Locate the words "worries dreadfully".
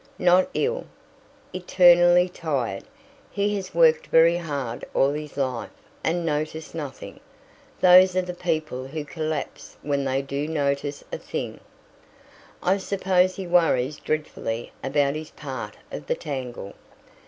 13.45-14.71